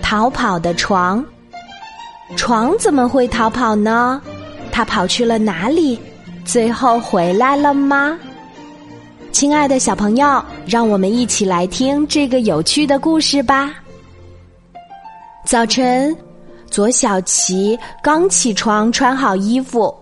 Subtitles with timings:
[0.00, 1.24] 逃跑的床。
[2.36, 4.20] 床怎么会逃跑呢？
[4.70, 5.98] 它跑去了哪里？
[6.44, 8.18] 最后回来了吗？
[9.32, 13.74] 亲爱的小朋友，让我们一起来听这个有趣的故事吧。
[15.44, 16.16] 早晨，
[16.70, 19.94] 左小琪刚起床，穿好衣服，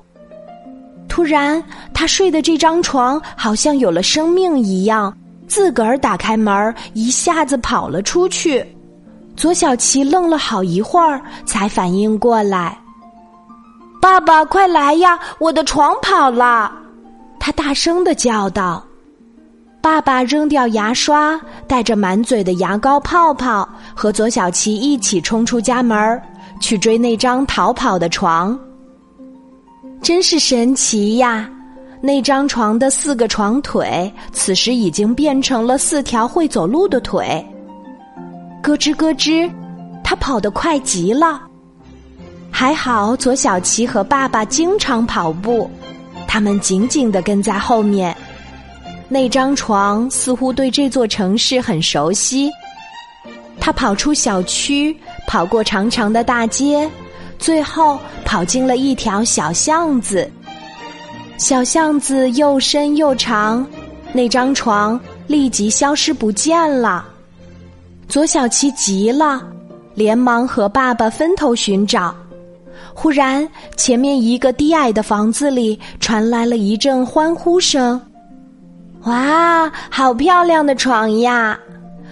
[1.09, 1.63] 突然
[1.95, 8.67] 他睡的这张床好像有了生命一样，自个儿打开门，一下子跑了出去。
[9.37, 12.77] 左小琪愣了好一会儿，才反应过来。
[14.01, 15.19] 爸爸，快来呀！
[15.39, 16.73] 我的床跑了！
[17.39, 18.83] 他大声的叫道。
[19.83, 26.21] 爸爸扔掉牙刷，带着满嘴的牙膏泡泡，和左小琪一起冲出家门
[26.61, 28.59] 去追那张逃跑的床。
[30.03, 31.49] 真是神奇呀！
[32.01, 37.45] 那张床的四个床腿，此时已经变成了四条会走路的腿。
[38.67, 39.49] 咯吱咯吱，
[40.03, 41.41] 他跑得快极了。
[42.51, 45.71] 还好，左小琪和爸爸经常跑步，
[46.27, 48.17] 他们紧紧的跟在后面。
[49.09, 52.51] 那张床似乎对这座城市很熟悉。
[53.61, 54.97] 他跑出小区，
[55.29, 56.91] 跑过长长的大街，
[57.39, 60.29] 最后跑进了一条小巷子。
[61.39, 63.65] 小巷子又深又长，
[64.13, 67.07] 那张床立即消失不见了。
[68.09, 69.43] 左小琪急了，
[69.95, 72.15] 连忙和爸爸分头寻找。
[72.95, 78.01] 忽然，前面一个低矮的房子里传来了一阵欢呼声。
[79.05, 81.59] “哇，好漂亮的床呀！”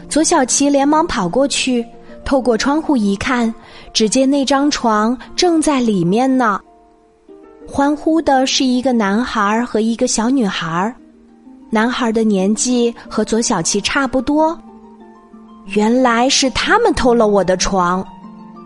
[0.09, 1.85] 左小琪连忙跑过去，
[2.25, 3.53] 透过窗户一看，
[3.93, 6.61] 只见那张床正在里面呢。
[7.67, 10.95] 欢呼的是一个男孩和一个小女孩，
[11.71, 14.57] 男孩的年纪和左小琪差不多。
[15.67, 18.07] 原来是他们偷了我的床。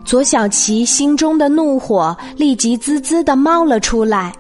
[0.05, 4.33] 左小琪心中的怒火立即滋滋的冒了出来，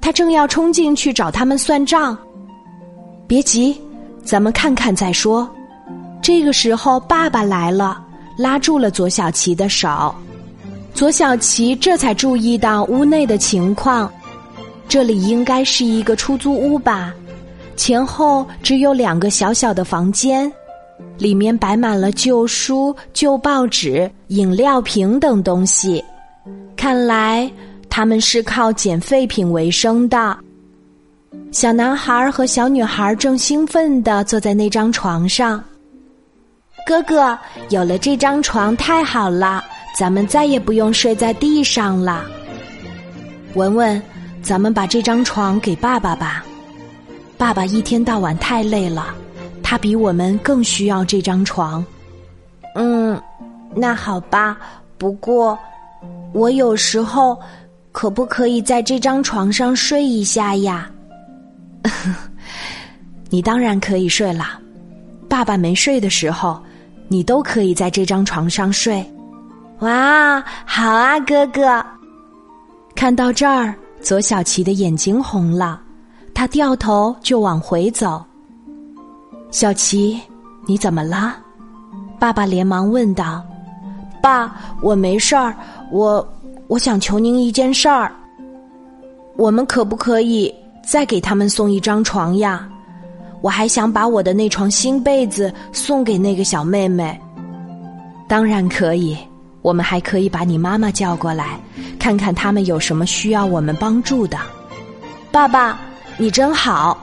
[0.00, 2.16] 他正要冲进去找他们算账。
[3.26, 3.78] 别急，
[4.24, 5.48] 咱们看看再说。
[6.22, 8.02] 这个时候，爸爸来了，
[8.38, 10.14] 拉住了左小琪的手。
[10.94, 14.10] 左小琪这才注意到屋内的情况，
[14.88, 17.12] 这里应该是一个出租屋吧？
[17.76, 20.50] 前后只有两个小小的房间。
[21.18, 26.04] 里面摆满了旧书、旧报纸、饮料瓶等东西，
[26.76, 27.50] 看来
[27.88, 30.36] 他们是靠捡废品为生的。
[31.50, 35.62] 小男孩和小女孩正兴奋地坐在那张床上。
[36.86, 37.38] 哥哥，
[37.70, 39.64] 有了这张床太好了，
[39.96, 42.24] 咱们再也不用睡在地上了。
[43.54, 44.02] 文文，
[44.42, 46.44] 咱们把这张床给爸爸吧，
[47.38, 49.14] 爸爸一天到晚太累了。
[49.64, 51.84] 他比我们更需要这张床。
[52.76, 53.20] 嗯，
[53.74, 54.56] 那好吧。
[54.98, 55.58] 不过，
[56.32, 57.36] 我有时候
[57.90, 60.88] 可不可以在这张床上睡一下呀？
[63.30, 64.60] 你当然可以睡了。
[65.28, 66.62] 爸爸没睡的时候，
[67.08, 69.04] 你都可以在这张床上睡。
[69.80, 71.84] 哇，好啊，哥哥！
[72.94, 75.80] 看到这儿，左小琪的眼睛红了，
[76.32, 78.24] 他掉头就往回走。
[79.54, 80.20] 小琪，
[80.66, 81.36] 你怎么了？
[82.18, 83.40] 爸爸连忙问道。
[84.20, 85.54] 爸，我没事儿，
[85.92, 86.26] 我
[86.66, 88.10] 我想求您一件事儿。
[89.36, 90.52] 我们可不可以
[90.84, 92.68] 再给他们送一张床呀？
[93.42, 97.16] 我还想把我的那床新被子送给那个小妹妹。
[98.26, 99.16] 当然可以，
[99.62, 101.60] 我们还可以把你妈妈叫过来，
[101.96, 104.36] 看看他们有什么需要我们帮助的。
[105.30, 105.78] 爸爸，
[106.18, 106.98] 你真好。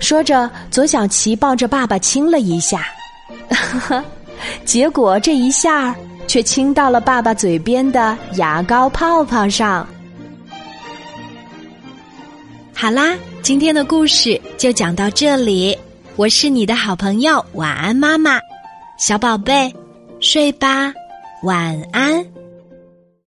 [0.00, 2.86] 说着，左小琪抱着爸爸亲了一下，
[4.64, 5.94] 结果这一下
[6.26, 9.86] 却亲到了爸爸嘴边的牙膏泡泡上。
[12.74, 15.76] 好啦，今天的故事就讲到这里，
[16.14, 18.38] 我是你的好朋友晚安妈妈，
[18.96, 19.74] 小宝贝，
[20.20, 20.92] 睡吧，
[21.42, 22.24] 晚安。